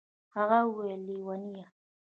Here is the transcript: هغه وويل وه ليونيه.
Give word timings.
هغه 0.35 0.59
وويل 0.67 1.01
وه 1.05 1.05
ليونيه. 1.05 1.67